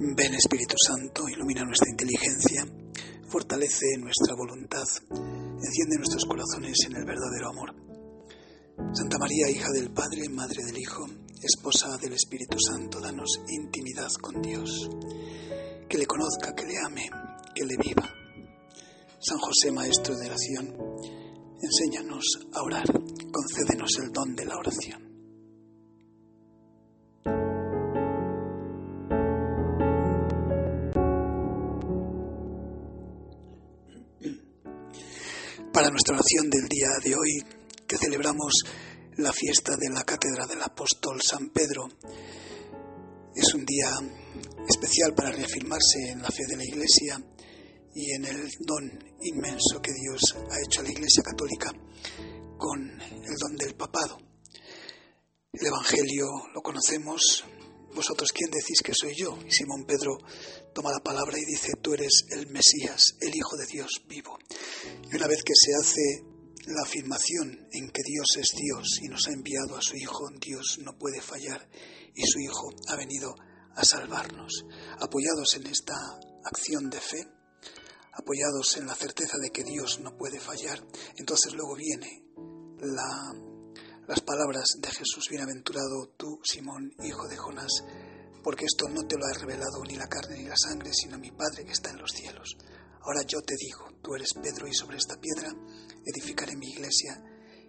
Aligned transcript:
Ven 0.00 0.34
Espíritu 0.34 0.76
Santo, 0.78 1.28
ilumina 1.28 1.64
nuestra 1.64 1.90
inteligencia, 1.90 2.66
fortalece 3.28 3.86
nuestra 3.98 4.34
voluntad, 4.34 4.86
enciende 5.10 5.96
nuestros 5.96 6.24
corazones 6.24 6.76
en 6.86 6.96
el 6.96 7.04
verdadero 7.04 7.50
amor. 7.50 7.74
Santa 8.94 9.18
María, 9.18 9.50
hija 9.50 9.70
del 9.72 9.90
Padre, 9.90 10.28
Madre 10.28 10.64
del 10.64 10.78
Hijo, 10.78 11.06
esposa 11.42 11.96
del 11.98 12.12
Espíritu 12.12 12.58
Santo, 12.58 13.00
danos 13.00 13.40
intimidad 13.48 14.10
con 14.20 14.40
Dios, 14.40 14.88
que 15.88 15.98
le 15.98 16.06
conozca, 16.06 16.54
que 16.54 16.66
le 16.66 16.78
ame, 16.78 17.10
que 17.54 17.64
le 17.64 17.76
viva. 17.76 18.08
San 19.20 19.38
José, 19.38 19.72
Maestro 19.72 20.16
de 20.16 20.26
oración, 20.26 20.76
enséñanos 21.60 22.24
a 22.54 22.62
orar, 22.62 22.86
concédenos 23.32 23.90
el 24.02 24.12
don 24.12 24.34
de 24.36 24.44
la 24.46 24.56
oración. 24.56 25.17
Para 35.78 35.90
nuestra 35.90 36.16
oración 36.16 36.50
del 36.50 36.66
día 36.66 36.88
de 37.04 37.14
hoy, 37.14 37.38
que 37.86 37.96
celebramos 37.98 38.52
la 39.16 39.32
fiesta 39.32 39.76
de 39.76 39.88
la 39.88 40.02
Cátedra 40.02 40.44
del 40.44 40.60
Apóstol 40.60 41.22
San 41.22 41.50
Pedro, 41.50 41.86
es 43.32 43.54
un 43.54 43.64
día 43.64 43.88
especial 44.68 45.14
para 45.14 45.30
reafirmarse 45.30 46.10
en 46.10 46.20
la 46.20 46.32
fe 46.32 46.46
de 46.48 46.56
la 46.56 46.64
Iglesia 46.64 47.22
y 47.94 48.10
en 48.10 48.24
el 48.24 48.50
don 48.58 48.90
inmenso 49.22 49.80
que 49.80 49.92
Dios 49.92 50.34
ha 50.50 50.56
hecho 50.66 50.80
a 50.80 50.82
la 50.82 50.90
Iglesia 50.90 51.22
Católica 51.22 51.72
con 52.56 53.00
el 53.00 53.36
don 53.36 53.56
del 53.56 53.76
papado. 53.76 54.18
El 55.52 55.64
Evangelio 55.64 56.26
lo 56.54 56.60
conocemos. 56.60 57.44
¿Vosotros 57.98 58.30
quién 58.30 58.48
decís 58.52 58.80
que 58.80 58.92
soy 58.94 59.12
yo? 59.12 59.36
Y 59.44 59.50
Simón 59.50 59.84
Pedro 59.84 60.18
toma 60.72 60.92
la 60.92 61.02
palabra 61.02 61.36
y 61.36 61.44
dice, 61.44 61.72
tú 61.82 61.94
eres 61.94 62.26
el 62.30 62.46
Mesías, 62.46 63.16
el 63.20 63.34
Hijo 63.34 63.56
de 63.56 63.66
Dios 63.66 63.90
vivo. 64.06 64.38
Y 65.10 65.16
una 65.16 65.26
vez 65.26 65.42
que 65.42 65.52
se 65.52 65.72
hace 65.74 66.22
la 66.68 66.82
afirmación 66.84 67.66
en 67.72 67.90
que 67.90 68.02
Dios 68.06 68.28
es 68.36 68.54
Dios 68.54 69.00
y 69.02 69.08
nos 69.08 69.26
ha 69.26 69.32
enviado 69.32 69.76
a 69.76 69.82
su 69.82 69.96
Hijo, 69.96 70.28
Dios 70.40 70.78
no 70.80 70.96
puede 70.96 71.20
fallar 71.20 71.68
y 72.14 72.22
su 72.24 72.38
Hijo 72.38 72.70
ha 72.86 72.94
venido 72.94 73.34
a 73.74 73.84
salvarnos. 73.84 74.64
Apoyados 75.00 75.56
en 75.56 75.66
esta 75.66 75.96
acción 76.44 76.90
de 76.90 77.00
fe, 77.00 77.26
apoyados 78.12 78.76
en 78.76 78.86
la 78.86 78.94
certeza 78.94 79.38
de 79.42 79.50
que 79.50 79.64
Dios 79.64 79.98
no 79.98 80.16
puede 80.16 80.38
fallar, 80.38 80.80
entonces 81.16 81.52
luego 81.52 81.74
viene 81.74 82.22
las 84.08 84.22
palabras 84.22 84.64
de 84.78 84.88
Jesús, 84.88 85.28
bienaventurado 85.28 86.14
tú, 86.16 86.40
Simón, 86.42 86.94
hijo 87.04 87.28
de 87.28 87.36
Jonás, 87.36 87.84
porque 88.42 88.64
esto 88.64 88.88
no 88.88 89.06
te 89.06 89.18
lo 89.18 89.26
ha 89.26 89.38
revelado 89.38 89.84
ni 89.86 89.96
la 89.96 90.08
carne 90.08 90.38
ni 90.38 90.48
la 90.48 90.56
sangre, 90.56 90.90
sino 90.94 91.18
mi 91.18 91.30
Padre 91.30 91.66
que 91.66 91.72
está 91.72 91.90
en 91.90 91.98
los 91.98 92.12
cielos. 92.12 92.56
Ahora 93.02 93.20
yo 93.26 93.42
te 93.42 93.54
digo, 93.60 94.00
tú 94.02 94.14
eres 94.14 94.32
Pedro 94.32 94.66
y 94.66 94.72
sobre 94.72 94.96
esta 94.96 95.20
piedra 95.20 95.52
edificaré 96.06 96.56
mi 96.56 96.70
iglesia 96.70 97.22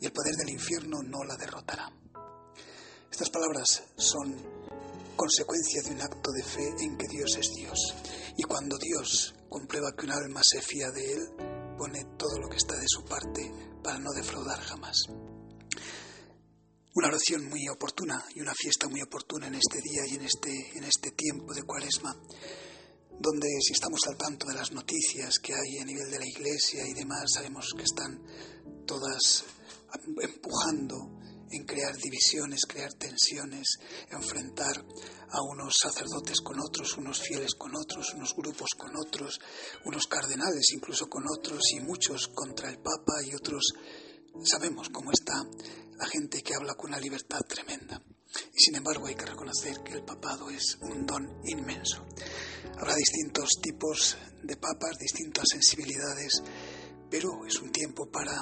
y 0.00 0.06
el 0.06 0.12
poder 0.12 0.34
del 0.36 0.54
infierno 0.54 1.02
no 1.02 1.22
la 1.22 1.36
derrotará. 1.36 1.92
Estas 3.10 3.28
palabras 3.28 3.82
son 3.94 4.34
consecuencia 5.14 5.82
de 5.82 5.90
un 5.90 6.00
acto 6.00 6.32
de 6.32 6.42
fe 6.42 6.66
en 6.80 6.96
que 6.96 7.08
Dios 7.08 7.36
es 7.36 7.50
Dios. 7.54 7.94
Y 8.38 8.42
cuando 8.44 8.78
Dios 8.78 9.34
comprueba 9.50 9.92
que 9.94 10.06
un 10.06 10.12
alma 10.12 10.40
se 10.42 10.62
fía 10.62 10.90
de 10.92 11.12
Él, 11.12 11.76
pone 11.76 12.06
todo 12.16 12.38
lo 12.38 12.48
que 12.48 12.56
está 12.56 12.74
de 12.74 12.88
su 12.88 13.04
parte 13.04 13.52
para 13.84 13.98
no 13.98 14.10
defraudar 14.12 14.60
jamás. 14.60 14.96
Una 16.94 17.08
oración 17.08 17.48
muy 17.48 17.66
oportuna 17.68 18.22
y 18.34 18.42
una 18.42 18.52
fiesta 18.54 18.86
muy 18.86 19.00
oportuna 19.00 19.46
en 19.46 19.54
este 19.54 19.80
día 19.80 20.02
y 20.06 20.16
en 20.16 20.24
este, 20.26 20.50
en 20.76 20.84
este 20.84 21.12
tiempo 21.12 21.54
de 21.54 21.62
cuaresma, 21.62 22.14
donde 23.18 23.48
si 23.62 23.72
estamos 23.72 24.00
al 24.08 24.18
tanto 24.18 24.46
de 24.46 24.54
las 24.54 24.72
noticias 24.72 25.38
que 25.38 25.54
hay 25.54 25.78
a 25.78 25.86
nivel 25.86 26.10
de 26.10 26.18
la 26.18 26.26
iglesia 26.26 26.86
y 26.86 26.92
demás, 26.92 27.32
sabemos 27.32 27.72
que 27.74 27.84
están 27.84 28.20
todas 28.86 29.44
empujando 30.20 31.18
en 31.50 31.64
crear 31.64 31.96
divisiones, 31.96 32.66
crear 32.68 32.92
tensiones, 32.92 33.78
enfrentar 34.10 34.76
a 35.30 35.42
unos 35.48 35.72
sacerdotes 35.82 36.42
con 36.42 36.60
otros, 36.60 36.98
unos 36.98 37.22
fieles 37.22 37.54
con 37.54 37.74
otros, 37.74 38.12
unos 38.12 38.34
grupos 38.36 38.68
con 38.76 38.90
otros, 38.96 39.40
unos 39.86 40.06
cardenales 40.06 40.72
incluso 40.74 41.08
con 41.08 41.24
otros 41.26 41.60
y 41.74 41.80
muchos 41.80 42.28
contra 42.28 42.68
el 42.68 42.76
Papa 42.76 43.22
y 43.24 43.34
otros. 43.34 43.62
Sabemos 44.44 44.88
cómo 44.88 45.12
está 45.12 45.44
la 45.96 46.06
gente 46.06 46.42
que 46.42 46.54
habla 46.54 46.74
con 46.74 46.90
una 46.90 46.98
libertad 46.98 47.40
tremenda. 47.48 48.02
Y 48.54 48.60
sin 48.60 48.74
embargo 48.76 49.06
hay 49.06 49.14
que 49.14 49.26
reconocer 49.26 49.82
que 49.84 49.92
el 49.92 50.04
papado 50.04 50.50
es 50.50 50.78
un 50.80 51.06
don 51.06 51.40
inmenso. 51.44 52.06
Habrá 52.78 52.94
distintos 52.94 53.50
tipos 53.62 54.16
de 54.42 54.56
papas, 54.56 54.98
distintas 54.98 55.44
sensibilidades, 55.50 56.42
pero 57.10 57.46
es 57.46 57.60
un 57.60 57.70
tiempo 57.70 58.10
para 58.10 58.32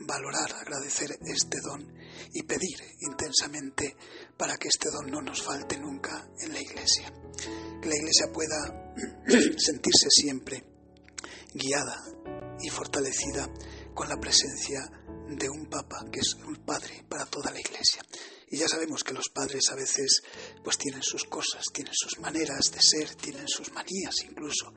valorar, 0.00 0.52
agradecer 0.52 1.18
este 1.20 1.60
don 1.60 1.86
y 2.32 2.42
pedir 2.44 2.78
intensamente 3.00 3.96
para 4.36 4.56
que 4.56 4.68
este 4.68 4.88
don 4.90 5.10
no 5.10 5.20
nos 5.20 5.42
falte 5.42 5.78
nunca 5.78 6.26
en 6.40 6.52
la 6.52 6.60
Iglesia. 6.60 7.12
Que 7.82 7.88
la 7.88 7.96
Iglesia 7.96 8.32
pueda 8.32 8.94
sentirse 9.58 10.08
siempre 10.10 10.64
guiada 11.52 11.96
y 12.62 12.68
fortalecida 12.68 13.48
con 14.00 14.08
la 14.08 14.18
presencia 14.18 14.80
de 15.28 15.46
un 15.50 15.66
Papa 15.68 16.06
que 16.10 16.20
es 16.20 16.32
un 16.32 16.56
Padre 16.64 17.04
para 17.06 17.26
toda 17.26 17.50
la 17.50 17.60
Iglesia. 17.60 18.02
Y 18.48 18.56
ya 18.56 18.66
sabemos 18.66 19.04
que 19.04 19.12
los 19.12 19.28
padres 19.28 19.60
a 19.70 19.74
veces 19.74 20.22
pues 20.64 20.78
tienen 20.78 21.02
sus 21.02 21.24
cosas, 21.24 21.66
tienen 21.70 21.92
sus 21.94 22.18
maneras 22.18 22.72
de 22.72 22.80
ser, 22.80 23.14
tienen 23.16 23.46
sus 23.46 23.70
manías 23.72 24.14
incluso, 24.24 24.72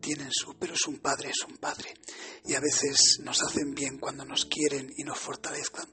tienen 0.00 0.28
su, 0.32 0.56
pero 0.58 0.74
es 0.74 0.84
un 0.88 0.98
padre, 0.98 1.30
es 1.30 1.48
un 1.48 1.56
padre. 1.58 1.94
Y 2.46 2.54
a 2.54 2.60
veces 2.60 3.20
nos 3.22 3.40
hacen 3.44 3.76
bien 3.76 3.98
cuando 3.98 4.24
nos 4.24 4.44
quieren 4.46 4.92
y 4.96 5.04
nos 5.04 5.20
fortalezcan. 5.20 5.86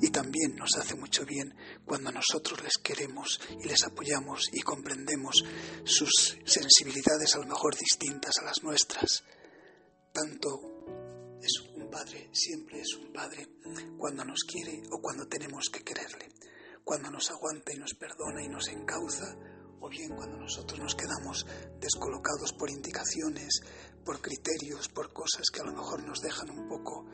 Y 0.00 0.10
también 0.10 0.54
nos 0.54 0.76
hace 0.76 0.94
mucho 0.94 1.24
bien 1.26 1.52
cuando 1.84 2.12
nosotros 2.12 2.62
les 2.62 2.78
queremos 2.80 3.40
y 3.60 3.66
les 3.66 3.82
apoyamos 3.82 4.48
y 4.52 4.60
comprendemos 4.60 5.42
sus 5.84 6.38
sensibilidades 6.46 7.34
a 7.34 7.38
lo 7.38 7.46
mejor 7.46 7.76
distintas 7.76 8.38
a 8.40 8.44
las 8.44 8.62
nuestras. 8.62 9.24
Tanto 10.12 10.77
es 11.42 11.60
un 11.74 11.90
padre, 11.90 12.28
siempre 12.32 12.80
es 12.80 12.94
un 12.94 13.12
padre 13.12 13.48
cuando 13.96 14.24
nos 14.24 14.44
quiere 14.44 14.82
o 14.90 15.00
cuando 15.00 15.26
tenemos 15.26 15.68
que 15.72 15.82
quererle 15.82 16.28
cuando 16.88 17.10
nos 17.10 17.30
aguanta 17.30 17.70
y 17.70 17.76
nos 17.76 17.92
perdona 17.92 18.42
y 18.42 18.48
nos 18.48 18.66
encauza, 18.68 19.36
o 19.78 19.90
bien 19.90 20.08
cuando 20.16 20.38
nosotros 20.38 20.80
nos 20.80 20.94
quedamos 20.94 21.44
descolocados 21.78 22.54
por 22.54 22.70
indicaciones, 22.70 23.60
por 24.06 24.22
criterios, 24.22 24.88
por 24.88 25.12
cosas 25.12 25.50
que 25.52 25.60
a 25.60 25.64
lo 25.64 25.72
mejor 25.72 26.02
nos 26.02 26.22
dejan 26.22 26.48
un 26.48 26.66
poco 26.66 27.04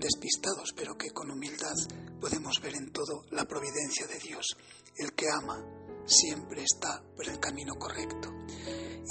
despistados, 0.00 0.72
pero 0.74 0.96
que 0.96 1.10
con 1.10 1.30
humildad 1.30 1.76
podemos 2.18 2.58
ver 2.62 2.76
en 2.76 2.90
todo 2.90 3.26
la 3.30 3.44
providencia 3.44 4.06
de 4.06 4.18
Dios. 4.18 4.56
El 4.96 5.12
que 5.12 5.26
ama 5.28 5.62
siempre 6.06 6.62
está 6.62 7.02
por 7.14 7.28
el 7.28 7.38
camino 7.38 7.74
correcto. 7.74 8.30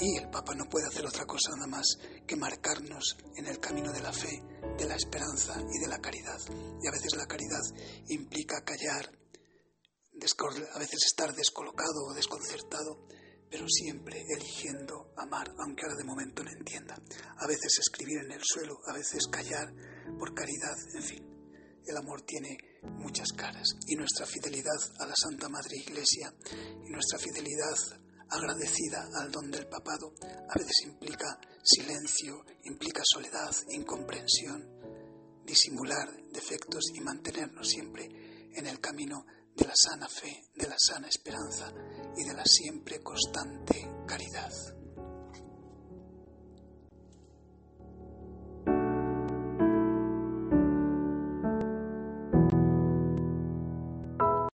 Y 0.00 0.16
el 0.18 0.30
Papa 0.30 0.54
no 0.54 0.68
puede 0.68 0.86
hacer 0.86 1.06
otra 1.06 1.24
cosa 1.24 1.50
nada 1.56 1.66
más 1.66 1.86
que 2.26 2.36
marcarnos 2.36 3.16
en 3.36 3.46
el 3.46 3.58
camino 3.58 3.92
de 3.92 4.00
la 4.00 4.12
fe, 4.12 4.42
de 4.76 4.86
la 4.86 4.96
esperanza 4.96 5.60
y 5.72 5.80
de 5.80 5.88
la 5.88 5.98
caridad. 5.98 6.38
Y 6.82 6.86
a 6.86 6.92
veces 6.92 7.16
la 7.16 7.26
caridad 7.26 7.62
implica 8.08 8.64
callar, 8.64 9.10
a 10.74 10.78
veces 10.78 11.04
estar 11.04 11.34
descolocado 11.34 12.06
o 12.08 12.14
desconcertado, 12.14 13.06
pero 13.50 13.66
siempre 13.68 14.24
eligiendo 14.28 15.12
amar, 15.16 15.48
aunque 15.58 15.84
ahora 15.84 15.96
de 15.96 16.04
momento 16.04 16.42
no 16.44 16.50
entienda. 16.50 17.00
A 17.38 17.46
veces 17.46 17.78
escribir 17.78 18.18
en 18.24 18.32
el 18.32 18.42
suelo, 18.44 18.78
a 18.86 18.92
veces 18.92 19.26
callar 19.28 19.72
por 20.18 20.34
caridad, 20.34 20.76
en 20.94 21.02
fin. 21.02 21.38
El 21.86 21.96
amor 21.96 22.22
tiene 22.22 22.58
muchas 22.82 23.32
caras 23.32 23.66
y 23.86 23.96
nuestra 23.96 24.26
fidelidad 24.26 24.78
a 24.98 25.06
la 25.06 25.14
Santa 25.16 25.48
Madre 25.48 25.76
Iglesia 25.76 26.34
y 26.84 26.90
nuestra 26.90 27.18
fidelidad 27.18 27.76
agradecida 28.30 29.08
al 29.14 29.30
don 29.30 29.50
del 29.50 29.66
papado 29.66 30.14
a 30.22 30.58
veces 30.58 30.82
implica 30.84 31.38
silencio, 31.62 32.44
implica 32.64 33.02
soledad, 33.04 33.54
incomprensión, 33.70 34.66
disimular 35.44 36.08
defectos 36.32 36.84
y 36.94 37.00
mantenernos 37.00 37.68
siempre 37.68 38.50
en 38.54 38.66
el 38.66 38.80
camino 38.80 39.24
de 39.54 39.66
la 39.66 39.74
sana 39.74 40.08
fe, 40.08 40.44
de 40.54 40.68
la 40.68 40.76
sana 40.78 41.08
esperanza 41.08 41.72
y 42.16 42.24
de 42.24 42.34
la 42.34 42.44
siempre 42.44 43.00
constante 43.00 44.04
caridad. 44.06 44.77